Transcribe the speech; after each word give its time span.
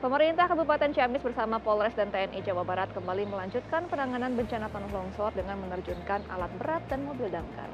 Pemerintah 0.00 0.48
Kabupaten 0.48 0.96
Ciamis 0.96 1.20
bersama 1.20 1.60
Polres 1.60 1.92
dan 1.92 2.08
TNI 2.08 2.40
Jawa 2.40 2.64
Barat 2.64 2.88
kembali 2.96 3.28
melanjutkan 3.28 3.84
penanganan 3.84 4.32
bencana 4.32 4.72
tanah 4.72 4.88
longsor 4.96 5.28
dengan 5.36 5.60
menerjunkan 5.60 6.24
alat 6.32 6.48
berat 6.56 6.80
dan 6.88 7.04
mobil 7.04 7.28
damkar. 7.28 7.68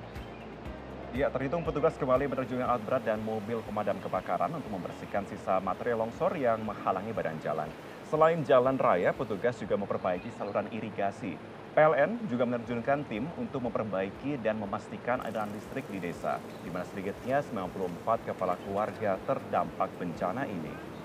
Ya, 1.14 1.30
terhitung 1.30 1.62
petugas 1.62 1.94
kembali 1.94 2.26
menerjunkan 2.26 2.66
alat 2.66 2.82
berat 2.82 3.06
dan 3.06 3.22
mobil 3.22 3.62
pemadam 3.62 3.94
kebakaran 4.02 4.50
untuk 4.50 4.74
membersihkan 4.74 5.22
sisa 5.30 5.62
material 5.62 6.02
longsor 6.02 6.34
yang 6.34 6.58
menghalangi 6.66 7.14
badan 7.14 7.38
jalan. 7.46 7.70
Selain 8.10 8.42
jalan 8.42 8.74
raya, 8.74 9.14
petugas 9.14 9.54
juga 9.62 9.78
memperbaiki 9.78 10.34
saluran 10.34 10.66
irigasi. 10.74 11.38
PLN 11.78 12.26
juga 12.26 12.42
menerjunkan 12.42 13.06
tim 13.06 13.30
untuk 13.38 13.70
memperbaiki 13.70 14.42
dan 14.42 14.58
memastikan 14.58 15.22
aliran 15.22 15.54
listrik 15.54 15.86
di 15.94 16.02
desa, 16.02 16.42
di 16.66 16.74
mana 16.74 16.82
sedikitnya 16.90 17.38
94 17.46 18.34
kepala 18.34 18.58
keluarga 18.66 19.14
terdampak 19.30 19.94
bencana 19.94 20.42
ini. 20.50 20.95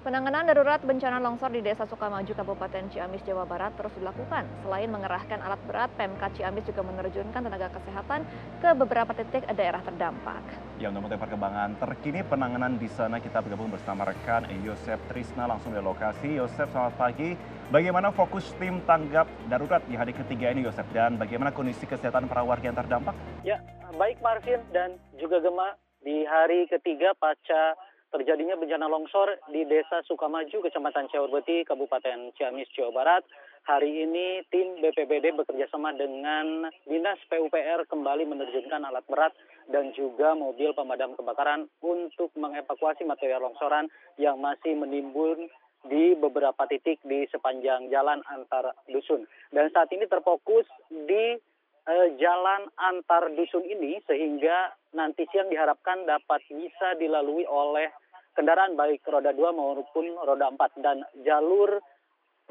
Penanganan 0.00 0.48
darurat 0.48 0.80
bencana 0.80 1.20
longsor 1.20 1.52
di 1.52 1.60
Desa 1.60 1.84
Sukamaju, 1.84 2.32
Kabupaten 2.32 2.88
Ciamis, 2.88 3.20
Jawa 3.20 3.44
Barat 3.44 3.76
terus 3.76 3.92
dilakukan. 4.00 4.48
Selain 4.64 4.88
mengerahkan 4.88 5.44
alat 5.44 5.60
berat, 5.68 5.92
Pemkot 6.00 6.32
Ciamis 6.40 6.64
juga 6.64 6.80
menerjunkan 6.80 7.44
tenaga 7.44 7.68
kesehatan 7.68 8.24
ke 8.64 8.72
beberapa 8.80 9.12
titik 9.12 9.44
daerah 9.52 9.84
terdampak. 9.84 10.40
Ya, 10.80 10.88
untuk 10.88 11.04
mengetahui 11.04 11.28
perkembangan 11.28 11.76
terkini 11.76 12.24
penanganan 12.24 12.80
di 12.80 12.88
sana, 12.88 13.20
kita 13.20 13.44
bergabung 13.44 13.68
bersama 13.68 14.08
rekan 14.08 14.48
Yosef 14.64 14.96
Trisna 15.12 15.44
langsung 15.44 15.76
di 15.76 15.84
lokasi. 15.84 16.40
Yosef, 16.40 16.72
selamat 16.72 16.96
pagi. 16.96 17.36
Bagaimana 17.68 18.08
fokus 18.08 18.56
tim 18.56 18.80
tanggap 18.88 19.28
darurat 19.52 19.84
di 19.84 20.00
hari 20.00 20.16
ketiga 20.16 20.48
ini, 20.48 20.64
Yosef? 20.64 20.88
Dan 20.96 21.20
bagaimana 21.20 21.52
kondisi 21.52 21.84
kesehatan 21.84 22.24
para 22.24 22.40
warga 22.40 22.72
yang 22.72 22.78
terdampak? 22.80 23.12
Ya, 23.44 23.60
baik 24.00 24.16
Marvin 24.24 24.64
dan 24.72 24.96
juga 25.20 25.44
Gema. 25.44 25.76
Di 26.00 26.24
hari 26.24 26.64
ketiga 26.72 27.12
pasca 27.20 27.76
terjadinya 28.10 28.58
bencana 28.58 28.90
longsor 28.90 29.38
di 29.54 29.62
Desa 29.64 30.02
Sukamaju, 30.02 30.66
Kecamatan 30.66 31.06
Ciaurbeti, 31.08 31.62
Kabupaten 31.62 32.34
Ciamis, 32.34 32.66
Jawa 32.74 32.90
Barat. 32.90 33.24
Hari 33.60 34.08
ini 34.08 34.42
tim 34.50 34.82
BPBD 34.82 35.36
bekerjasama 35.36 35.94
dengan 35.94 36.66
Dinas 36.88 37.22
PUPR 37.30 37.86
kembali 37.86 38.26
menerjunkan 38.26 38.82
alat 38.82 39.06
berat 39.06 39.30
dan 39.70 39.94
juga 39.94 40.34
mobil 40.34 40.74
pemadam 40.74 41.14
kebakaran 41.14 41.70
untuk 41.78 42.34
mengevakuasi 42.34 43.06
material 43.06 43.46
longsoran 43.46 43.86
yang 44.18 44.42
masih 44.42 44.74
menimbun 44.74 45.46
di 45.86 46.18
beberapa 46.18 46.66
titik 46.66 46.98
di 47.06 47.24
sepanjang 47.30 47.88
jalan 47.92 48.20
antar 48.26 48.74
dusun. 48.90 49.24
Dan 49.54 49.70
saat 49.70 49.92
ini 49.94 50.08
terfokus 50.08 50.66
di 50.88 51.38
eh, 51.86 52.08
jalan 52.18 52.68
antar 52.80 53.28
dusun 53.32 53.64
ini 53.64 54.02
sehingga 54.08 54.74
nanti 54.94 55.26
siang 55.30 55.48
diharapkan 55.50 56.06
dapat 56.06 56.42
bisa 56.50 56.98
dilalui 56.98 57.46
oleh 57.46 57.90
kendaraan 58.34 58.74
baik 58.74 59.06
roda 59.06 59.30
dua 59.34 59.54
maupun 59.54 60.16
roda 60.22 60.50
empat 60.50 60.74
dan 60.82 61.02
jalur 61.22 61.78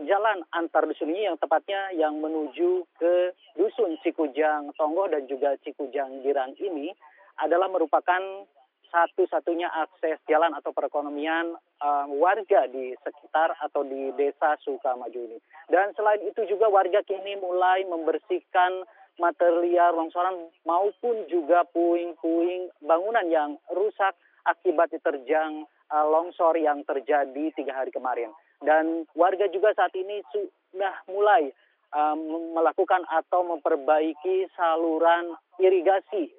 jalan 0.07 0.39
antar 0.55 0.87
dusun 0.87 1.11
ini 1.11 1.27
yang 1.27 1.35
tepatnya 1.35 1.91
yang 1.95 2.23
menuju 2.23 2.87
ke 2.95 3.35
dusun 3.59 3.99
Cikujang 3.99 4.71
Tonggo 4.79 5.11
dan 5.11 5.27
juga 5.27 5.59
Cikujang 5.59 6.23
Girang 6.23 6.55
ini 6.59 6.95
adalah 7.39 7.67
merupakan 7.67 8.47
satu-satunya 8.89 9.69
akses 9.69 10.17
jalan 10.25 10.51
atau 10.57 10.73
perekonomian 10.73 11.53
uh, 11.81 12.05
warga 12.09 12.65
di 12.67 12.97
sekitar 13.05 13.53
atau 13.61 13.85
di 13.85 14.09
desa 14.17 14.57
Sukamaju 14.65 15.19
ini. 15.29 15.37
Dan 15.69 15.93
selain 15.93 16.25
itu 16.25 16.41
juga 16.49 16.67
warga 16.73 17.05
kini 17.05 17.37
mulai 17.37 17.85
membersihkan 17.85 18.83
material 19.19 19.93
longsoran 19.99 20.49
maupun 20.63 21.27
juga 21.27 21.67
puing-puing 21.75 22.71
bangunan 22.81 23.27
yang 23.27 23.59
rusak 23.69 24.15
akibat 24.47 24.89
diterjang 24.89 25.67
uh, 25.91 26.05
longsor 26.07 26.55
yang 26.57 26.81
terjadi 26.87 27.52
tiga 27.53 27.75
hari 27.75 27.91
kemarin. 27.91 28.31
Dan 28.59 29.08
warga 29.15 29.47
juga 29.52 29.75
saat 29.75 29.91
ini 29.95 30.23
sudah 30.31 30.95
mulai 31.08 31.52
um, 31.95 32.55
melakukan 32.55 33.03
atau 33.08 33.43
memperbaiki 33.45 34.49
saluran 34.55 35.35
irigasi. 35.59 36.31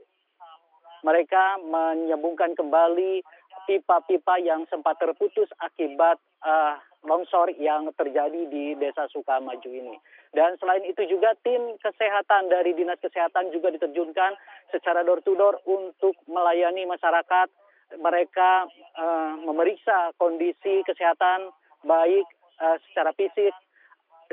Mereka 1.00 1.64
menyambungkan 1.64 2.52
kembali 2.52 3.24
pipa-pipa 3.64 4.36
yang 4.40 4.68
sempat 4.68 5.00
terputus 5.00 5.48
akibat 5.64 6.20
uh, 6.44 6.76
longsor 7.04 7.56
yang 7.56 7.88
terjadi 7.96 8.48
di 8.52 8.76
Desa 8.76 9.08
Sukamaju 9.08 9.70
ini. 9.70 9.96
Dan 10.30 10.54
selain 10.62 10.86
itu 10.86 11.02
juga 11.10 11.34
tim 11.42 11.74
kesehatan 11.82 12.46
dari 12.46 12.70
Dinas 12.78 13.02
Kesehatan 13.02 13.50
juga 13.50 13.74
diterjunkan 13.74 14.38
secara 14.70 15.02
door 15.02 15.18
to 15.26 15.34
door 15.34 15.58
untuk 15.66 16.14
melayani 16.30 16.86
masyarakat. 16.86 17.50
Mereka 17.98 18.50
uh, 18.94 19.34
memeriksa 19.42 20.14
kondisi 20.14 20.86
kesehatan 20.86 21.50
baik 21.82 22.22
uh, 22.62 22.78
secara 22.86 23.10
fisik, 23.18 23.50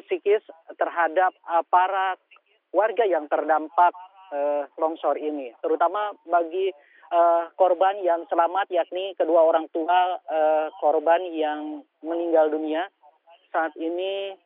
psikis 0.05 0.45
terhadap 0.77 1.33
uh, 1.49 1.65
para 1.65 2.13
warga 2.69 3.01
yang 3.09 3.25
terdampak 3.25 3.97
uh, 4.29 4.69
longsor 4.77 5.17
ini, 5.17 5.49
terutama 5.65 6.13
bagi 6.29 6.69
uh, 7.09 7.49
korban 7.57 7.97
yang 8.05 8.29
selamat 8.29 8.69
yakni 8.69 9.17
kedua 9.17 9.41
orang 9.41 9.65
tua 9.73 10.21
uh, 10.21 10.69
korban 10.77 11.25
yang 11.33 11.81
meninggal 12.05 12.53
dunia. 12.53 12.85
Saat 13.49 13.73
ini 13.79 14.37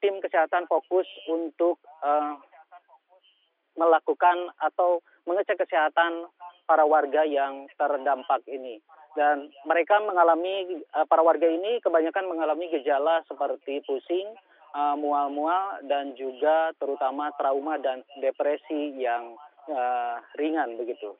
tim 0.00 0.18
kesehatan 0.24 0.64
fokus 0.66 1.06
untuk 1.28 1.76
uh, 2.00 2.36
melakukan 3.76 4.50
atau 4.60 5.04
mengecek 5.28 5.60
kesehatan 5.60 6.28
para 6.64 6.84
warga 6.86 7.24
yang 7.26 7.68
terdampak 7.76 8.44
ini. 8.48 8.80
Dan 9.18 9.50
mereka 9.66 9.98
mengalami, 10.00 10.80
uh, 10.94 11.06
para 11.06 11.20
warga 11.20 11.46
ini 11.46 11.82
kebanyakan 11.82 12.30
mengalami 12.30 12.70
gejala 12.72 13.22
seperti 13.26 13.82
pusing, 13.84 14.32
mual-mual, 15.02 15.82
dan 15.90 16.14
juga 16.14 16.70
terutama 16.78 17.34
trauma 17.34 17.74
dan 17.82 18.06
depresi 18.22 18.94
yang 19.02 19.34
ringan 20.38 20.78
begitu 20.78 21.10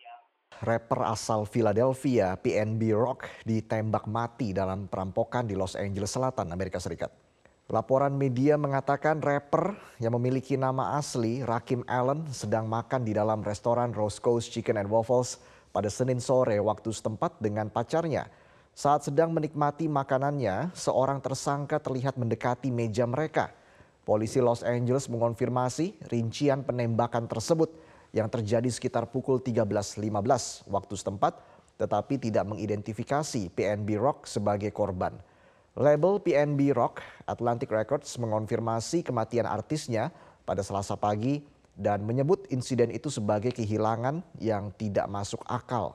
rapper 0.62 1.08
asal 1.08 1.48
Philadelphia 1.48 2.36
PNB 2.36 2.92
Rock 2.92 3.26
ditembak 3.48 4.04
mati 4.06 4.52
dalam 4.52 4.86
perampokan 4.86 5.48
di 5.48 5.56
Los 5.56 5.74
Angeles 5.74 6.12
Selatan, 6.12 6.52
Amerika 6.52 6.76
Serikat. 6.76 7.29
Laporan 7.70 8.18
media 8.18 8.58
mengatakan 8.58 9.22
rapper 9.22 9.78
yang 10.02 10.18
memiliki 10.18 10.58
nama 10.58 10.98
asli 10.98 11.46
Rakim 11.46 11.86
Allen 11.86 12.26
sedang 12.34 12.66
makan 12.66 13.06
di 13.06 13.14
dalam 13.14 13.46
restoran 13.46 13.94
Roscoe's 13.94 14.50
Chicken 14.50 14.74
and 14.74 14.90
Waffles 14.90 15.38
pada 15.70 15.86
Senin 15.86 16.18
sore 16.18 16.58
waktu 16.58 16.90
setempat 16.90 17.38
dengan 17.38 17.70
pacarnya. 17.70 18.26
Saat 18.74 19.06
sedang 19.06 19.30
menikmati 19.30 19.86
makanannya, 19.86 20.74
seorang 20.74 21.22
tersangka 21.22 21.78
terlihat 21.78 22.18
mendekati 22.18 22.74
meja 22.74 23.06
mereka. 23.06 23.54
Polisi 24.02 24.42
Los 24.42 24.66
Angeles 24.66 25.06
mengonfirmasi 25.06 26.10
rincian 26.10 26.66
penembakan 26.66 27.30
tersebut 27.30 27.70
yang 28.10 28.26
terjadi 28.26 28.66
sekitar 28.66 29.06
pukul 29.06 29.38
13.15 29.38 30.66
waktu 30.66 30.94
setempat 30.98 31.38
tetapi 31.78 32.18
tidak 32.18 32.50
mengidentifikasi 32.50 33.46
PNB 33.54 33.94
Rock 33.94 34.26
sebagai 34.26 34.74
korban. 34.74 35.29
Label 35.78 36.18
PNB 36.18 36.74
Rock 36.74 36.98
Atlantic 37.30 37.70
Records 37.70 38.10
mengonfirmasi 38.18 39.06
kematian 39.06 39.46
artisnya 39.46 40.10
pada 40.42 40.66
selasa 40.66 40.98
pagi 40.98 41.46
dan 41.78 42.02
menyebut 42.02 42.50
insiden 42.50 42.90
itu 42.90 43.06
sebagai 43.06 43.54
kehilangan 43.54 44.18
yang 44.42 44.74
tidak 44.74 45.06
masuk 45.06 45.38
akal. 45.46 45.94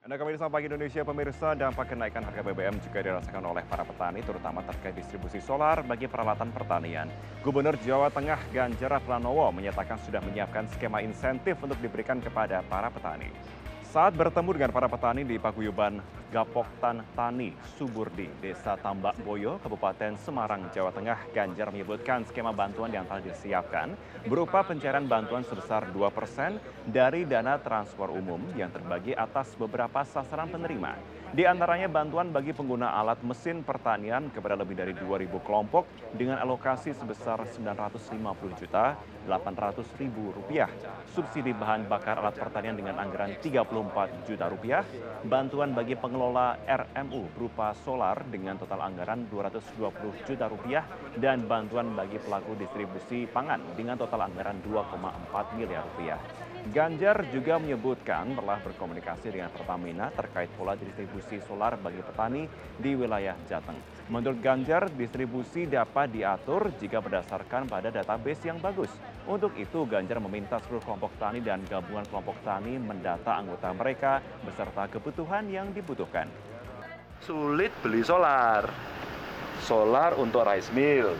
Anda 0.00 0.16
kembali 0.16 0.40
sama 0.40 0.56
pagi 0.56 0.72
Indonesia 0.72 1.04
pemirsa, 1.04 1.52
dampak 1.52 1.92
kenaikan 1.92 2.24
harga 2.24 2.40
BBM 2.40 2.80
juga 2.80 3.04
dirasakan 3.04 3.44
oleh 3.52 3.60
para 3.68 3.84
petani 3.84 4.24
terutama 4.24 4.64
terkait 4.64 4.96
distribusi 4.96 5.44
solar 5.44 5.84
bagi 5.84 6.08
peralatan 6.08 6.48
pertanian. 6.56 7.12
Gubernur 7.44 7.76
Jawa 7.84 8.08
Tengah 8.08 8.40
Ganjar 8.48 8.96
Pranowo 9.04 9.52
menyatakan 9.52 10.00
sudah 10.00 10.24
menyiapkan 10.24 10.64
skema 10.72 11.04
insentif 11.04 11.60
untuk 11.60 11.76
diberikan 11.84 12.24
kepada 12.24 12.64
para 12.64 12.88
petani. 12.88 13.28
Saat 13.90 14.14
bertemu 14.14 14.54
dengan 14.54 14.70
para 14.70 14.86
petani 14.86 15.26
di 15.26 15.34
Paguyuban 15.34 15.98
Gapoktan 16.30 17.02
Tani, 17.18 17.50
Suburdi, 17.74 18.30
Desa 18.38 18.78
Tambak 18.78 19.18
Boyo, 19.26 19.58
Kabupaten 19.58 20.14
Semarang, 20.14 20.70
Jawa 20.70 20.94
Tengah, 20.94 21.18
Ganjar 21.34 21.74
menyebutkan 21.74 22.22
skema 22.22 22.54
bantuan 22.54 22.94
yang 22.94 23.02
telah 23.10 23.18
disiapkan 23.18 23.98
berupa 24.30 24.62
pencairan 24.62 25.10
bantuan 25.10 25.42
sebesar 25.42 25.90
2% 25.90 26.06
dari 26.86 27.26
dana 27.26 27.58
transport 27.58 28.14
umum 28.14 28.38
yang 28.54 28.70
terbagi 28.70 29.10
atas 29.10 29.58
beberapa 29.58 30.06
sasaran 30.06 30.54
penerima. 30.54 30.94
Di 31.30 31.46
antaranya 31.46 31.86
bantuan 31.86 32.34
bagi 32.34 32.50
pengguna 32.50 32.90
alat 32.90 33.22
mesin 33.22 33.62
pertanian 33.62 34.34
kepada 34.34 34.58
lebih 34.58 34.74
dari 34.74 34.90
2.000 34.98 35.30
kelompok 35.46 35.86
dengan 36.10 36.42
alokasi 36.42 36.90
sebesar 36.90 37.46
950 37.46 38.58
juta 38.58 38.98
800 39.30 39.78
ribu 40.02 40.34
rupiah. 40.34 40.66
Subsidi 41.14 41.54
bahan 41.54 41.86
bakar 41.86 42.18
alat 42.18 42.34
pertanian 42.34 42.74
dengan 42.74 42.98
anggaran 42.98 43.38
34 43.38 44.26
juta 44.26 44.50
rupiah. 44.50 44.82
Bantuan 45.22 45.70
bagi 45.70 45.94
pengelola 45.94 46.58
RMU 46.66 47.30
berupa 47.38 47.78
solar 47.86 48.26
dengan 48.26 48.58
total 48.58 48.90
anggaran 48.90 49.30
220 49.30 50.26
juta 50.26 50.50
rupiah. 50.50 50.82
Dan 51.14 51.46
bantuan 51.46 51.94
bagi 51.94 52.18
pelaku 52.18 52.58
distribusi 52.58 53.30
pangan 53.30 53.78
dengan 53.78 53.94
total 53.94 54.26
anggaran 54.26 54.58
2,4 54.66 55.54
miliar 55.54 55.86
rupiah. 55.94 56.49
Ganjar 56.68 57.24
juga 57.32 57.56
menyebutkan 57.56 58.36
telah 58.36 58.60
berkomunikasi 58.60 59.32
dengan 59.32 59.48
Pertamina 59.48 60.12
terkait 60.12 60.52
pola 60.60 60.76
distribusi 60.76 61.40
solar 61.48 61.80
bagi 61.80 62.04
petani 62.04 62.44
di 62.76 62.92
wilayah 62.92 63.32
Jateng. 63.48 63.80
Menurut 64.12 64.44
Ganjar, 64.44 64.92
distribusi 64.92 65.64
dapat 65.64 66.12
diatur 66.12 66.68
jika 66.76 67.00
berdasarkan 67.00 67.64
pada 67.64 67.88
database 67.88 68.44
yang 68.44 68.60
bagus. 68.60 68.92
Untuk 69.24 69.56
itu, 69.56 69.88
Ganjar 69.88 70.20
meminta 70.20 70.60
seluruh 70.68 70.84
kelompok 70.84 71.16
tani 71.16 71.40
dan 71.40 71.64
gabungan 71.64 72.04
kelompok 72.12 72.36
tani 72.44 72.76
mendata 72.76 73.40
anggota 73.40 73.72
mereka 73.72 74.20
beserta 74.44 74.84
kebutuhan 74.84 75.48
yang 75.48 75.72
dibutuhkan. 75.72 76.28
Sulit 77.24 77.72
beli 77.80 78.04
solar. 78.04 78.68
Solar 79.64 80.12
untuk 80.20 80.44
rice 80.44 80.72
mill, 80.76 81.16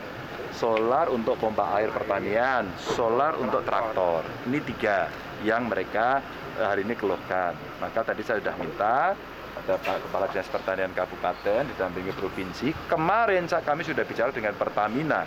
solar 0.55 1.07
untuk 1.11 1.39
pompa 1.39 1.79
air 1.79 1.91
pertanian, 1.91 2.67
solar 2.79 3.39
untuk 3.39 3.63
traktor. 3.63 4.27
Ini 4.47 4.59
tiga 4.65 5.07
yang 5.47 5.71
mereka 5.71 6.21
eh, 6.59 6.67
hari 6.67 6.83
ini 6.87 6.95
keluhkan. 6.95 7.55
Maka 7.79 8.03
tadi 8.03 8.23
saya 8.27 8.43
sudah 8.43 8.57
minta 8.59 9.15
ada 9.61 9.75
Pak 9.77 10.09
Kepala 10.09 10.27
Dinas 10.33 10.49
Pertanian 10.49 10.93
Kabupaten 10.97 11.63
didampingi 11.69 12.13
provinsi. 12.17 12.69
Kemarin 12.89 13.45
kami 13.47 13.83
sudah 13.85 14.05
bicara 14.09 14.33
dengan 14.33 14.57
Pertamina. 14.57 15.23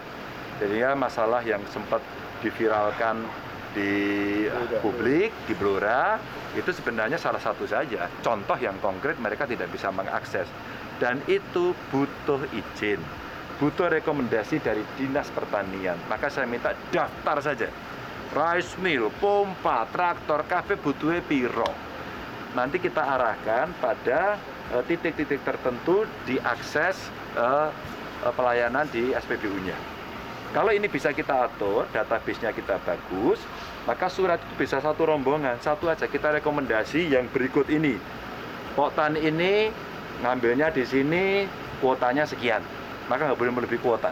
Jadi 0.58 0.82
ya 0.82 0.98
masalah 0.98 1.42
yang 1.46 1.62
sempat 1.70 2.02
diviralkan 2.42 3.26
di 3.74 4.46
publik, 4.86 5.34
di 5.50 5.54
Blora, 5.58 6.22
itu 6.54 6.70
sebenarnya 6.70 7.18
salah 7.18 7.42
satu 7.42 7.66
saja. 7.66 8.06
Contoh 8.22 8.58
yang 8.62 8.78
konkret 8.80 9.18
mereka 9.18 9.50
tidak 9.50 9.74
bisa 9.74 9.90
mengakses. 9.90 10.46
Dan 11.02 11.20
itu 11.26 11.74
butuh 11.90 12.40
izin, 12.54 13.02
butuh 13.58 13.90
rekomendasi 13.90 14.62
dari 14.62 14.82
Dinas 14.98 15.30
Pertanian. 15.34 15.98
Maka 16.10 16.30
saya 16.30 16.50
minta 16.50 16.74
daftar 16.90 17.38
saja. 17.42 17.70
Rice 18.34 18.74
mill, 18.82 19.14
pompa, 19.22 19.86
traktor, 19.94 20.42
kafe 20.50 20.74
butuhnya 20.80 21.22
piro. 21.22 21.70
Nanti 22.58 22.82
kita 22.82 23.02
arahkan 23.02 23.74
pada 23.78 24.38
eh, 24.74 24.84
titik-titik 24.90 25.42
tertentu 25.42 26.06
diakses 26.26 26.98
uh, 27.38 27.70
pelayanan 28.34 28.86
di 28.90 29.14
SPBU-nya. 29.14 29.76
Kalau 30.54 30.70
ini 30.70 30.86
bisa 30.86 31.10
kita 31.10 31.50
atur, 31.50 31.90
database-nya 31.90 32.54
kita 32.54 32.78
bagus, 32.86 33.42
maka 33.90 34.06
surat 34.06 34.38
itu 34.38 34.54
bisa 34.62 34.78
satu 34.78 35.10
rombongan, 35.10 35.58
satu 35.58 35.90
aja 35.90 36.06
kita 36.06 36.30
rekomendasi 36.38 37.10
yang 37.10 37.26
berikut 37.34 37.66
ini. 37.74 37.98
Pok 38.78 38.94
tani 38.94 39.26
ini 39.26 39.74
ngambilnya 40.22 40.70
di 40.70 40.86
sini 40.86 41.50
kuotanya 41.82 42.30
sekian, 42.30 42.62
maka 43.12 43.32
nggak 43.32 43.40
boleh 43.40 43.54
melebihi 43.54 43.82
kuota, 43.84 44.12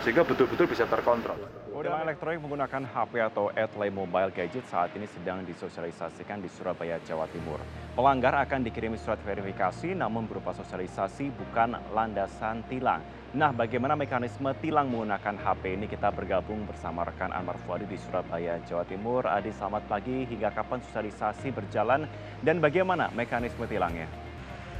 sehingga 0.00 0.22
betul-betul 0.22 0.66
bisa 0.70 0.86
terkontrol. 0.86 1.36
Tilang 1.80 2.04
elektronik 2.04 2.44
menggunakan 2.44 2.84
HP 2.92 3.12
atau 3.24 3.48
etle 3.56 3.88
mobile 3.88 4.28
gadget 4.36 4.60
saat 4.68 4.92
ini 4.92 5.08
sedang 5.08 5.40
disosialisasikan 5.48 6.44
di 6.44 6.48
Surabaya, 6.52 7.00
Jawa 7.08 7.24
Timur. 7.32 7.56
Pelanggar 7.96 8.36
akan 8.36 8.68
dikirimi 8.68 9.00
surat 9.00 9.16
verifikasi 9.24 9.96
namun 9.96 10.28
berupa 10.28 10.52
sosialisasi 10.52 11.32
bukan 11.32 11.80
landasan 11.96 12.60
tilang. 12.68 13.00
Nah, 13.32 13.48
bagaimana 13.56 13.96
mekanisme 13.96 14.52
tilang 14.60 14.92
menggunakan 14.92 15.40
HP 15.40 15.78
ini 15.80 15.86
kita 15.88 16.12
bergabung 16.12 16.68
bersama 16.68 17.00
rekan 17.06 17.32
Anwar 17.32 17.56
Fuadi 17.64 17.88
di 17.88 17.96
Surabaya, 17.96 18.60
Jawa 18.68 18.84
Timur. 18.84 19.24
Adi, 19.24 19.48
selamat 19.48 19.88
pagi. 19.88 20.28
Hingga 20.28 20.52
kapan 20.52 20.84
sosialisasi 20.84 21.48
berjalan 21.48 22.04
dan 22.44 22.60
bagaimana 22.60 23.08
mekanisme 23.16 23.64
tilangnya? 23.64 24.29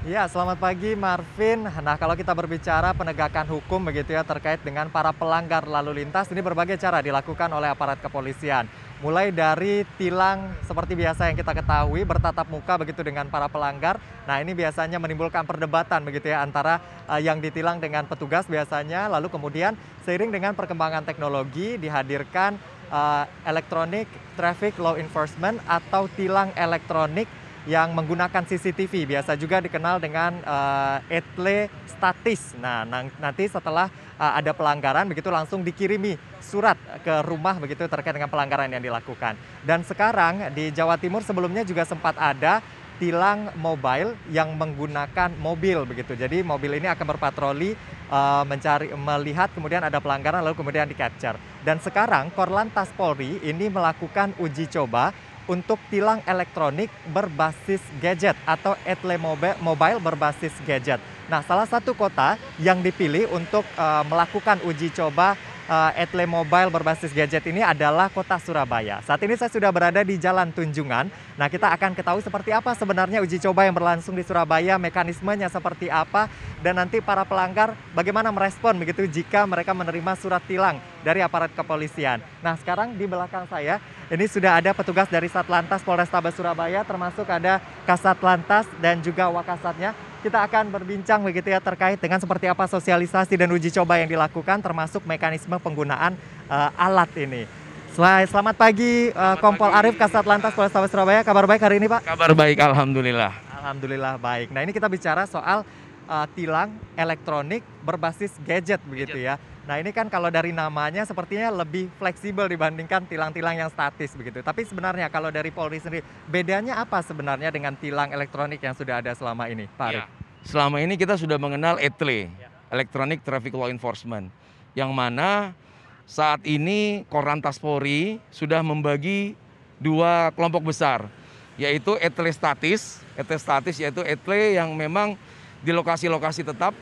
Ya, 0.01 0.25
selamat 0.25 0.57
pagi 0.57 0.97
Marvin. 0.97 1.69
Nah, 1.69 2.01
kalau 2.01 2.17
kita 2.17 2.33
berbicara 2.33 2.97
penegakan 2.97 3.45
hukum 3.53 3.85
begitu 3.85 4.17
ya 4.17 4.25
terkait 4.25 4.57
dengan 4.65 4.89
para 4.89 5.13
pelanggar 5.13 5.69
lalu 5.69 6.01
lintas, 6.01 6.25
ini 6.33 6.41
berbagai 6.41 6.81
cara 6.81 7.05
dilakukan 7.05 7.53
oleh 7.53 7.69
aparat 7.69 8.01
kepolisian. 8.01 8.65
Mulai 9.05 9.29
dari 9.29 9.85
tilang 10.01 10.57
seperti 10.65 10.97
biasa 10.97 11.29
yang 11.29 11.37
kita 11.37 11.53
ketahui 11.53 12.01
bertatap 12.09 12.49
muka 12.49 12.81
begitu 12.81 13.05
dengan 13.05 13.29
para 13.29 13.45
pelanggar. 13.53 14.01
Nah, 14.25 14.41
ini 14.41 14.57
biasanya 14.57 14.97
menimbulkan 14.97 15.45
perdebatan 15.45 16.01
begitu 16.09 16.33
ya 16.33 16.49
antara 16.49 16.81
uh, 17.05 17.21
yang 17.21 17.37
ditilang 17.37 17.77
dengan 17.77 18.09
petugas 18.09 18.49
biasanya 18.49 19.05
lalu 19.13 19.29
kemudian 19.29 19.77
seiring 20.09 20.33
dengan 20.33 20.57
perkembangan 20.57 21.05
teknologi 21.05 21.77
dihadirkan 21.77 22.57
uh, 22.89 23.29
electronic 23.45 24.09
traffic 24.33 24.81
law 24.81 24.97
enforcement 24.97 25.61
atau 25.69 26.09
tilang 26.17 26.57
elektronik 26.57 27.29
yang 27.69 27.93
menggunakan 27.93 28.45
CCTV 28.47 29.05
biasa 29.05 29.37
juga 29.37 29.61
dikenal 29.61 30.01
dengan 30.01 30.41
uh, 30.45 30.99
etle 31.13 31.69
statis. 31.85 32.57
Nah, 32.57 32.89
nanti 33.21 33.45
setelah 33.45 33.93
uh, 34.17 34.33
ada 34.37 34.57
pelanggaran 34.57 35.05
begitu 35.05 35.29
langsung 35.29 35.61
dikirimi 35.61 36.17
surat 36.41 36.81
ke 37.05 37.21
rumah 37.29 37.61
begitu 37.61 37.85
terkait 37.85 38.17
dengan 38.17 38.33
pelanggaran 38.33 38.73
yang 38.73 38.81
dilakukan. 38.81 39.37
Dan 39.61 39.85
sekarang 39.85 40.53
di 40.57 40.73
Jawa 40.73 40.97
Timur 40.97 41.21
sebelumnya 41.21 41.61
juga 41.65 41.85
sempat 41.85 42.17
ada 42.17 42.65
tilang 43.01 43.49
mobile 43.57 44.13
yang 44.29 44.53
menggunakan 44.61 45.33
mobil 45.41 45.89
begitu. 45.89 46.13
Jadi 46.13 46.45
mobil 46.45 46.77
ini 46.77 46.85
akan 46.93 47.17
berpatroli 47.17 47.73
uh, 48.13 48.45
mencari 48.45 48.93
melihat 48.93 49.49
kemudian 49.57 49.81
ada 49.81 50.05
pelanggaran 50.05 50.45
lalu 50.45 50.53
kemudian 50.61 50.85
di 50.85 50.93
capture. 50.93 51.41
Dan 51.65 51.81
sekarang 51.81 52.29
Korlantas 52.37 52.93
Polri 52.93 53.41
ini 53.41 53.73
melakukan 53.73 54.37
uji 54.37 54.69
coba 54.69 55.17
untuk 55.51 55.83
tilang 55.91 56.23
elektronik 56.31 56.87
berbasis 57.11 57.83
gadget 57.99 58.39
atau 58.47 58.79
etle 58.87 59.19
mobile 59.59 59.99
berbasis 59.99 60.55
gadget. 60.63 61.03
Nah, 61.27 61.43
salah 61.43 61.67
satu 61.67 61.91
kota 61.99 62.39
yang 62.63 62.79
dipilih 62.79 63.27
untuk 63.35 63.67
uh, 63.75 64.07
melakukan 64.07 64.63
uji 64.63 64.95
coba 64.95 65.35
uh, 65.71 65.95
etle 65.95 66.27
mobile 66.27 66.69
berbasis 66.75 67.15
gadget 67.15 67.47
ini 67.47 67.63
adalah 67.63 68.11
kota 68.11 68.35
Surabaya. 68.43 68.99
Saat 69.07 69.23
ini 69.23 69.39
saya 69.39 69.47
sudah 69.47 69.71
berada 69.71 70.03
di 70.03 70.19
Jalan 70.19 70.51
Tunjungan. 70.51 71.07
Nah, 71.39 71.47
kita 71.47 71.71
akan 71.71 71.95
ketahui 71.95 72.21
seperti 72.27 72.51
apa 72.51 72.75
sebenarnya 72.75 73.23
uji 73.23 73.39
coba 73.39 73.71
yang 73.71 73.79
berlangsung 73.79 74.19
di 74.19 74.27
Surabaya, 74.27 74.77
mekanismenya 74.77 75.47
seperti 75.47 75.87
apa, 75.87 76.27
dan 76.61 76.83
nanti 76.83 76.99
para 76.99 77.23
pelanggar 77.23 77.79
bagaimana 77.95 78.35
merespon 78.35 78.75
begitu 78.77 79.07
jika 79.07 79.47
mereka 79.47 79.71
menerima 79.71 80.13
surat 80.19 80.43
tilang 80.45 80.83
dari 81.07 81.23
aparat 81.23 81.55
kepolisian. 81.55 82.21
Nah, 82.43 82.59
sekarang 82.59 82.99
di 82.99 83.07
belakang 83.07 83.47
saya 83.47 83.79
ini 84.11 84.27
sudah 84.27 84.59
ada 84.59 84.75
petugas 84.75 85.07
dari 85.07 85.31
Satlantas 85.31 85.87
Polrestabes 85.87 86.35
Surabaya 86.35 86.83
termasuk 86.83 87.25
ada 87.31 87.63
Kasat 87.87 88.19
Lantas 88.21 88.67
dan 88.83 88.99
juga 88.99 89.31
Wakasatnya. 89.31 90.10
Kita 90.21 90.45
akan 90.45 90.69
berbincang 90.69 91.25
begitu 91.25 91.49
ya 91.49 91.65
terkait 91.65 91.97
dengan 91.97 92.21
seperti 92.21 92.45
apa 92.45 92.69
sosialisasi 92.69 93.41
dan 93.41 93.49
uji 93.57 93.73
coba 93.73 93.97
yang 93.97 94.05
dilakukan 94.05 94.61
termasuk 94.61 95.01
mekanisme 95.09 95.57
penggunaan 95.57 96.13
uh, 96.45 96.69
alat 96.77 97.09
ini. 97.17 97.49
Selamat 97.97 98.53
pagi 98.53 99.09
uh, 99.17 99.41
Kompol 99.41 99.73
pagi. 99.73 99.79
Arif 99.81 99.95
Kasat 99.97 100.29
Lantas 100.29 100.53
Polrestabes 100.53 100.93
Surabaya. 100.93 101.25
Kabar 101.25 101.49
baik 101.49 101.65
hari 101.65 101.81
ini, 101.81 101.89
Pak? 101.89 102.05
Kabar 102.05 102.37
baik, 102.37 102.61
alhamdulillah. 102.61 103.33
Alhamdulillah 103.65 104.21
baik. 104.21 104.53
Nah, 104.53 104.61
ini 104.61 104.77
kita 104.77 104.93
bicara 104.93 105.25
soal 105.25 105.65
uh, 106.05 106.27
tilang 106.37 106.77
elektronik 107.01 107.65
berbasis 107.81 108.37
gadget 108.45 108.85
begitu 108.85 109.17
gadget. 109.17 109.41
ya. 109.41 109.60
Nah 109.71 109.79
ini 109.79 109.95
kan 109.95 110.11
kalau 110.11 110.35
dari 110.35 110.51
namanya 110.51 111.07
sepertinya 111.07 111.63
lebih 111.63 111.87
fleksibel 111.95 112.51
dibandingkan 112.51 113.07
tilang-tilang 113.07 113.55
yang 113.55 113.71
statis 113.71 114.19
begitu. 114.19 114.43
Tapi 114.43 114.67
sebenarnya 114.67 115.07
kalau 115.07 115.31
dari 115.31 115.55
Polri 115.55 115.79
sendiri, 115.79 116.03
bedanya 116.27 116.83
apa 116.83 116.99
sebenarnya 117.07 117.55
dengan 117.55 117.79
tilang 117.79 118.11
elektronik 118.11 118.59
yang 118.59 118.75
sudah 118.75 118.99
ada 118.99 119.15
selama 119.15 119.47
ini, 119.47 119.71
Pak 119.79 119.87
Arif? 119.87 120.03
Ya. 120.03 120.07
Selama 120.43 120.83
ini 120.83 120.99
kita 120.99 121.15
sudah 121.15 121.39
mengenal 121.39 121.79
ETLE, 121.79 122.35
ya. 122.35 122.51
Electronic 122.75 123.23
Traffic 123.23 123.55
Law 123.55 123.71
Enforcement, 123.71 124.35
yang 124.75 124.91
mana 124.91 125.55
saat 126.03 126.43
ini 126.43 127.07
Korlantas 127.07 127.63
Polri 127.63 128.19
sudah 128.35 128.67
membagi 128.67 129.39
dua 129.79 130.35
kelompok 130.35 130.67
besar, 130.67 131.07
yaitu 131.55 131.95
ETLE 132.03 132.35
statis, 132.35 133.07
ETLE 133.15 133.39
statis 133.39 133.79
yaitu 133.79 134.03
ETLE 134.03 134.59
yang 134.59 134.75
memang 134.75 135.15
di 135.63 135.71
lokasi-lokasi 135.71 136.43
tetap 136.43 136.75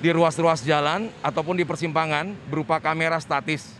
di 0.00 0.08
ruas-ruas 0.08 0.64
jalan 0.64 1.12
ataupun 1.20 1.60
di 1.60 1.68
persimpangan 1.68 2.32
berupa 2.48 2.80
kamera 2.80 3.20
statis. 3.20 3.76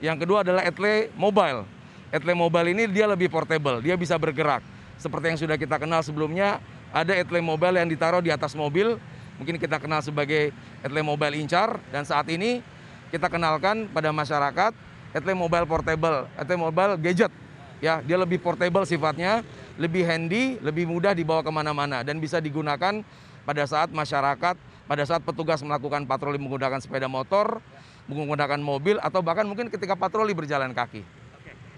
Yang 0.00 0.24
kedua 0.24 0.40
adalah 0.40 0.64
etle 0.64 1.12
mobile. 1.12 1.68
Etle 2.08 2.32
mobile 2.32 2.72
ini 2.72 2.88
dia 2.88 3.04
lebih 3.04 3.28
portable, 3.28 3.84
dia 3.84 3.92
bisa 4.00 4.16
bergerak. 4.16 4.64
Seperti 4.96 5.36
yang 5.36 5.38
sudah 5.38 5.56
kita 5.60 5.76
kenal 5.76 6.00
sebelumnya, 6.00 6.56
ada 6.88 7.12
etle 7.12 7.44
mobile 7.44 7.76
yang 7.76 7.84
ditaruh 7.84 8.24
di 8.24 8.32
atas 8.32 8.56
mobil, 8.56 8.96
mungkin 9.36 9.60
kita 9.60 9.76
kenal 9.76 10.00
sebagai 10.00 10.56
etle 10.80 11.04
mobile 11.04 11.36
incar 11.36 11.76
dan 11.92 12.08
saat 12.08 12.24
ini 12.32 12.64
kita 13.12 13.28
kenalkan 13.28 13.92
pada 13.92 14.08
masyarakat 14.08 14.72
etle 15.12 15.36
mobile 15.36 15.68
portable, 15.68 16.24
etle 16.40 16.56
mobile 16.56 16.96
gadget. 16.96 17.30
Ya, 17.78 18.02
dia 18.02 18.18
lebih 18.18 18.42
portable 18.42 18.82
sifatnya, 18.88 19.46
lebih 19.78 20.02
handy, 20.02 20.58
lebih 20.58 20.88
mudah 20.90 21.14
dibawa 21.14 21.46
ke 21.46 21.52
mana-mana 21.52 22.02
dan 22.02 22.18
bisa 22.18 22.42
digunakan 22.42 23.04
pada 23.46 23.62
saat 23.70 23.94
masyarakat 23.94 24.58
pada 24.88 25.04
saat 25.04 25.20
petugas 25.20 25.60
melakukan 25.60 26.08
patroli 26.08 26.40
menggunakan 26.40 26.80
sepeda 26.80 27.06
motor, 27.06 27.60
menggunakan 28.08 28.56
mobil, 28.56 28.96
atau 29.04 29.20
bahkan 29.20 29.44
mungkin 29.44 29.68
ketika 29.68 29.92
patroli 29.92 30.32
berjalan 30.32 30.72
kaki. 30.72 31.04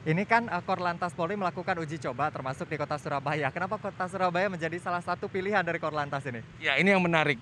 Ini 0.00 0.25
kan 0.25 0.49
uh, 0.49 0.64
Korlantas 0.64 1.12
Polri 1.12 1.37
melakukan 1.37 1.76
uji 1.76 2.00
coba 2.00 2.33
termasuk 2.33 2.64
di 2.73 2.81
kota 2.81 2.97
Surabaya. 2.97 3.52
Kenapa 3.52 3.76
kota 3.76 4.09
Surabaya 4.09 4.49
menjadi 4.49 4.81
salah 4.81 5.05
satu 5.05 5.29
pilihan 5.29 5.61
dari 5.61 5.76
Korlantas 5.76 6.25
ini? 6.25 6.40
Ya 6.57 6.81
ini 6.81 6.88
yang 6.88 7.05
menarik. 7.05 7.37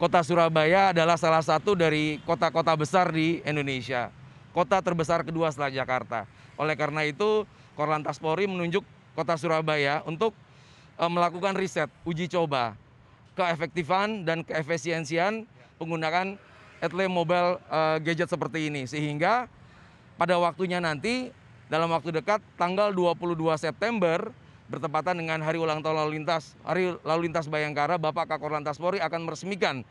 Kota 0.00 0.24
Surabaya 0.24 0.96
adalah 0.96 1.20
salah 1.20 1.44
satu 1.44 1.76
dari 1.76 2.16
kota-kota 2.24 2.72
besar 2.72 3.12
di 3.12 3.44
Indonesia. 3.44 4.08
Kota 4.56 4.80
terbesar 4.80 5.20
kedua 5.28 5.52
setelah 5.52 5.68
Jakarta. 5.68 6.24
Oleh 6.56 6.72
karena 6.72 7.04
itu 7.04 7.44
Korlantas 7.76 8.16
Polri 8.16 8.48
menunjuk 8.48 8.80
kota 9.12 9.36
Surabaya 9.36 10.00
untuk 10.08 10.32
uh, 10.96 11.10
melakukan 11.12 11.52
riset, 11.52 11.92
uji 12.08 12.32
coba 12.32 12.80
keefektifan 13.40 14.28
dan 14.28 14.44
keefisiensian 14.44 15.48
penggunaan 15.80 16.36
etle 16.84 17.08
mobile 17.08 17.56
uh, 17.72 17.96
gadget 18.04 18.28
seperti 18.28 18.68
ini 18.68 18.84
sehingga 18.84 19.48
pada 20.20 20.36
waktunya 20.36 20.76
nanti 20.76 21.32
dalam 21.72 21.88
waktu 21.88 22.12
dekat 22.12 22.44
tanggal 22.60 22.92
22 22.92 23.36
September 23.56 24.28
bertepatan 24.68 25.16
dengan 25.16 25.40
hari 25.40 25.56
ulang 25.56 25.80
tahun 25.80 26.04
lalu 26.04 26.20
lintas 26.20 26.52
hari 26.62 26.92
lalu 27.02 27.32
lintas 27.32 27.48
Bayangkara 27.48 27.96
Bapak 27.96 28.36
Kakor 28.36 28.52
Lantas 28.52 28.76
Polri 28.76 29.00
akan 29.00 29.24
meresmikan 29.24 29.82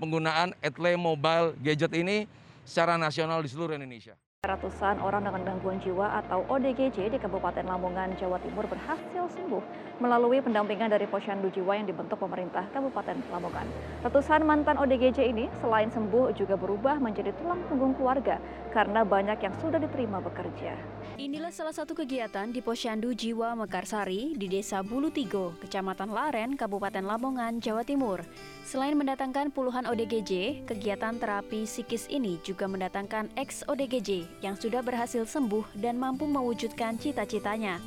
penggunaan 0.00 0.56
etle 0.64 0.96
mobile 0.96 1.52
gadget 1.60 1.92
ini 1.92 2.24
secara 2.66 2.96
nasional 2.96 3.40
di 3.44 3.48
seluruh 3.48 3.78
Indonesia. 3.78 4.16
Ratusan 4.44 5.02
orang 5.02 5.26
dengan 5.26 5.42
gangguan 5.42 5.82
jiwa 5.82 6.22
atau 6.22 6.46
ODGJ 6.46 7.10
di 7.10 7.18
Kabupaten 7.18 7.66
Lamongan, 7.66 8.14
Jawa 8.14 8.38
Timur 8.38 8.70
berhasil 8.70 9.26
sembuh 9.26 9.62
melalui 9.96 10.44
pendampingan 10.44 10.92
dari 10.92 11.08
posyandu 11.08 11.48
jiwa 11.52 11.76
yang 11.76 11.88
dibentuk 11.88 12.20
pemerintah 12.20 12.68
Kabupaten 12.72 13.16
Lamongan. 13.32 13.66
Ratusan 14.04 14.44
mantan 14.44 14.76
ODGJ 14.76 15.32
ini 15.32 15.48
selain 15.64 15.88
sembuh 15.88 16.36
juga 16.36 16.54
berubah 16.54 17.00
menjadi 17.00 17.32
tulang 17.40 17.60
punggung 17.68 17.96
keluarga 17.96 18.36
karena 18.76 19.02
banyak 19.02 19.40
yang 19.40 19.54
sudah 19.60 19.80
diterima 19.80 20.20
bekerja. 20.20 20.76
Inilah 21.16 21.48
salah 21.48 21.72
satu 21.72 21.96
kegiatan 21.96 22.52
di 22.52 22.60
Posyandu 22.60 23.16
Jiwa 23.16 23.56
Mekarsari 23.56 24.36
di 24.36 24.52
Desa 24.52 24.84
Bulu 24.84 25.08
Tigo, 25.08 25.56
Kecamatan 25.64 26.12
Laren, 26.12 26.60
Kabupaten 26.60 27.00
Lamongan, 27.00 27.56
Jawa 27.56 27.88
Timur. 27.88 28.20
Selain 28.68 28.92
mendatangkan 28.92 29.48
puluhan 29.48 29.88
ODGJ, 29.88 30.68
kegiatan 30.68 31.16
terapi 31.16 31.64
psikis 31.64 32.04
ini 32.12 32.36
juga 32.44 32.68
mendatangkan 32.68 33.32
ex-ODGJ 33.32 34.44
yang 34.44 34.60
sudah 34.60 34.84
berhasil 34.84 35.24
sembuh 35.24 35.64
dan 35.80 35.96
mampu 35.96 36.28
mewujudkan 36.28 37.00
cita-citanya. 37.00 37.80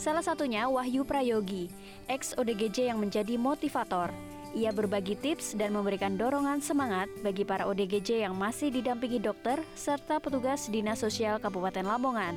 Salah 0.00 0.24
satunya 0.24 0.64
Wahyu 0.66 1.04
Prayogi, 1.04 1.68
ex-ODGJ 2.08 2.88
yang 2.88 2.98
menjadi 2.98 3.36
motivator. 3.36 4.08
Ia 4.52 4.68
berbagi 4.68 5.16
tips 5.16 5.56
dan 5.56 5.72
memberikan 5.72 6.20
dorongan 6.20 6.60
semangat 6.60 7.08
bagi 7.24 7.40
para 7.40 7.64
ODGJ 7.64 8.28
yang 8.28 8.36
masih 8.36 8.68
didampingi 8.68 9.16
dokter 9.16 9.60
serta 9.72 10.20
petugas 10.20 10.68
Dinas 10.68 11.00
Sosial 11.00 11.40
Kabupaten 11.40 11.88
Lamongan. 11.88 12.36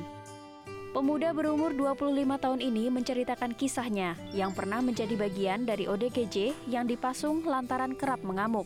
Pemuda 0.96 1.36
berumur 1.36 1.76
25 1.76 2.24
tahun 2.40 2.60
ini 2.64 2.88
menceritakan 2.88 3.52
kisahnya 3.52 4.16
yang 4.32 4.56
pernah 4.56 4.80
menjadi 4.80 5.12
bagian 5.12 5.68
dari 5.68 5.84
ODGJ 5.84 6.72
yang 6.72 6.88
dipasung 6.88 7.44
lantaran 7.44 7.92
kerap 7.92 8.24
mengamuk. 8.24 8.64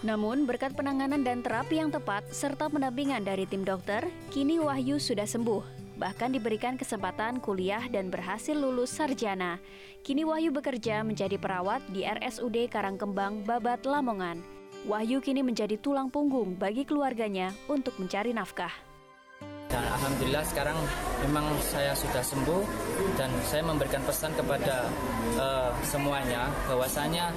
Namun, 0.00 0.48
berkat 0.48 0.72
penanganan 0.72 1.20
dan 1.20 1.44
terapi 1.44 1.84
yang 1.84 1.92
tepat 1.92 2.24
serta 2.32 2.72
pendampingan 2.72 3.28
dari 3.28 3.44
tim 3.44 3.60
dokter, 3.60 4.08
kini 4.32 4.56
Wahyu 4.56 4.96
sudah 4.96 5.28
sembuh. 5.28 5.77
Bahkan 5.98 6.30
diberikan 6.30 6.78
kesempatan 6.78 7.42
kuliah 7.42 7.82
dan 7.90 8.06
berhasil 8.06 8.54
lulus 8.54 8.94
sarjana. 8.94 9.58
Kini 10.06 10.22
Wahyu 10.22 10.54
bekerja 10.54 11.02
menjadi 11.02 11.34
perawat 11.36 11.82
di 11.90 12.06
RSUD 12.06 12.70
Karangkembang, 12.70 13.42
Babat, 13.42 13.82
Lamongan. 13.82 14.38
Wahyu 14.86 15.18
kini 15.18 15.42
menjadi 15.42 15.74
tulang 15.74 16.06
punggung 16.06 16.54
bagi 16.54 16.86
keluarganya 16.86 17.50
untuk 17.66 17.98
mencari 17.98 18.30
nafkah. 18.30 18.87
Dan 19.68 19.84
alhamdulillah 19.84 20.44
sekarang 20.48 20.80
memang 21.28 21.44
saya 21.60 21.92
sudah 21.92 22.24
sembuh 22.24 22.64
dan 23.20 23.28
saya 23.44 23.60
memberikan 23.60 24.00
pesan 24.00 24.32
kepada 24.32 24.88
uh, 25.36 25.70
semuanya 25.84 26.48
bahwasanya 26.64 27.28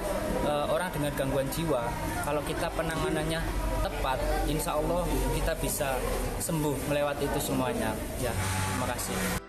uh, 0.48 0.64
orang 0.72 0.88
dengan 0.96 1.12
gangguan 1.12 1.48
jiwa 1.52 1.84
kalau 2.24 2.40
kita 2.48 2.72
penanganannya 2.72 3.40
tepat, 3.84 4.18
insya 4.48 4.80
Allah 4.80 5.04
kita 5.36 5.52
bisa 5.60 5.98
sembuh 6.40 6.74
melewati 6.88 7.26
itu 7.26 7.40
semuanya. 7.42 7.92
Ya, 8.22 8.32
terima 8.32 8.86
kasih. 8.94 9.41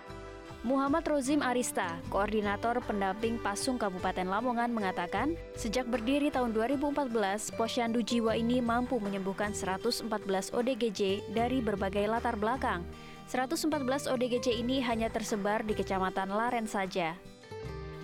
Muhammad 0.64 1.04
Rozim 1.12 1.44
Arista, 1.44 2.00
Koordinator 2.08 2.80
Pendamping 2.88 3.36
Pasung 3.36 3.76
Kabupaten 3.76 4.24
Lamongan 4.24 4.72
mengatakan, 4.72 5.36
sejak 5.60 5.84
berdiri 5.92 6.32
tahun 6.32 6.56
2014, 6.56 7.52
Posyandu 7.60 8.00
Jiwa 8.00 8.40
ini 8.40 8.64
mampu 8.64 8.96
menyembuhkan 8.96 9.52
114 9.52 10.08
ODGJ 10.56 11.36
dari 11.36 11.60
berbagai 11.60 12.08
latar 12.08 12.40
belakang. 12.40 12.80
114 13.28 14.08
ODGJ 14.08 14.56
ini 14.56 14.80
hanya 14.80 15.12
tersebar 15.12 15.68
di 15.68 15.76
Kecamatan 15.76 16.32
Laren 16.32 16.64
saja. 16.64 17.20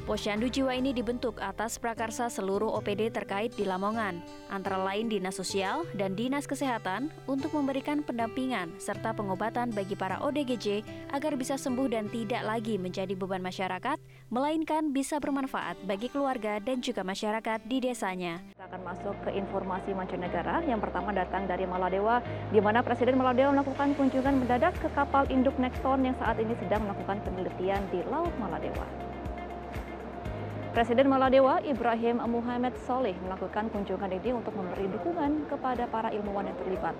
Posyandu 0.09 0.49
Jiwa 0.49 0.73
ini 0.73 0.89
dibentuk 0.89 1.37
atas 1.37 1.77
prakarsa 1.77 2.33
seluruh 2.33 2.73
OPD 2.81 3.13
terkait 3.13 3.53
di 3.53 3.61
Lamongan, 3.61 4.17
antara 4.49 4.81
lain 4.81 5.05
Dinas 5.05 5.37
Sosial 5.37 5.85
dan 5.93 6.17
Dinas 6.17 6.49
Kesehatan 6.49 7.13
untuk 7.29 7.53
memberikan 7.53 8.01
pendampingan 8.01 8.73
serta 8.81 9.13
pengobatan 9.13 9.69
bagi 9.69 9.93
para 9.93 10.17
ODGJ 10.17 10.81
agar 11.13 11.37
bisa 11.37 11.61
sembuh 11.61 11.93
dan 11.93 12.09
tidak 12.09 12.41
lagi 12.41 12.81
menjadi 12.81 13.13
beban 13.13 13.45
masyarakat, 13.45 14.01
melainkan 14.33 14.89
bisa 14.89 15.21
bermanfaat 15.21 15.77
bagi 15.85 16.09
keluarga 16.09 16.57
dan 16.57 16.81
juga 16.81 17.05
masyarakat 17.05 17.69
di 17.69 17.77
desanya. 17.77 18.41
Kita 18.57 18.65
akan 18.65 18.81
masuk 18.81 19.13
ke 19.29 19.37
informasi 19.37 19.93
mancanegara. 19.93 20.65
Yang 20.65 20.89
pertama 20.89 21.13
datang 21.13 21.45
dari 21.45 21.69
Maladewa, 21.69 22.25
di 22.49 22.57
mana 22.57 22.81
Presiden 22.81 23.13
Maladewa 23.13 23.61
melakukan 23.61 23.93
kunjungan 23.93 24.41
mendadak 24.41 24.73
ke 24.81 24.89
kapal 24.97 25.29
induk 25.29 25.53
Nexton 25.61 26.01
yang 26.01 26.17
saat 26.17 26.41
ini 26.41 26.57
sedang 26.57 26.81
melakukan 26.89 27.21
penelitian 27.21 27.85
di 27.93 28.01
Laut 28.09 28.33
Maladewa. 28.41 29.08
Presiden 30.79 31.12
Maladewa 31.12 31.59
Ibrahim 31.59 32.24
Muhammad 32.24 32.71
Soleh 32.88 33.12
melakukan 33.27 33.67
kunjungan 33.67 34.15
ini 34.15 34.31
untuk 34.31 34.55
memberi 34.55 34.88
dukungan 34.88 35.51
kepada 35.51 35.83
para 35.91 36.07
ilmuwan 36.07 36.48
yang 36.48 36.55
terlibat. 36.55 36.95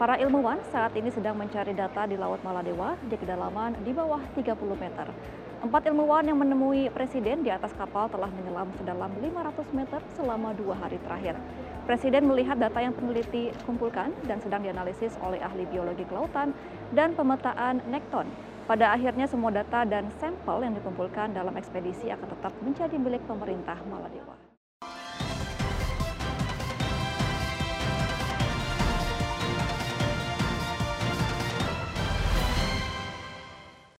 Para 0.00 0.16
ilmuwan 0.16 0.56
saat 0.72 0.96
ini 0.96 1.12
sedang 1.12 1.36
mencari 1.36 1.76
data 1.76 2.08
di 2.08 2.16
Laut 2.16 2.40
Maladewa 2.40 2.96
di 3.04 3.20
kedalaman 3.20 3.84
di 3.84 3.92
bawah 3.92 4.24
30 4.32 4.48
meter. 4.80 5.12
Empat 5.60 5.92
ilmuwan 5.92 6.24
yang 6.24 6.40
menemui 6.40 6.88
Presiden 6.88 7.44
di 7.44 7.52
atas 7.52 7.76
kapal 7.76 8.08
telah 8.08 8.32
menyelam 8.32 8.72
sedalam 8.80 9.12
500 9.20 9.76
meter 9.76 10.00
selama 10.16 10.56
dua 10.56 10.80
hari 10.80 10.96
terakhir. 11.04 11.36
Presiden 11.84 12.24
melihat 12.32 12.56
data 12.56 12.80
yang 12.80 12.96
peneliti 12.96 13.52
kumpulkan 13.68 14.08
dan 14.24 14.40
sedang 14.40 14.64
dianalisis 14.64 15.20
oleh 15.20 15.44
ahli 15.44 15.68
biologi 15.68 16.08
kelautan 16.08 16.56
dan 16.96 17.12
pemetaan 17.12 17.84
nekton 17.92 18.24
pada 18.68 18.92
akhirnya 18.92 19.24
semua 19.24 19.48
data 19.48 19.88
dan 19.88 20.12
sampel 20.20 20.60
yang 20.60 20.76
dikumpulkan 20.76 21.32
dalam 21.32 21.56
ekspedisi 21.56 22.12
akan 22.12 22.28
tetap 22.36 22.52
menjadi 22.60 23.00
milik 23.00 23.24
pemerintah 23.24 23.80
Maladewa. 23.88 24.47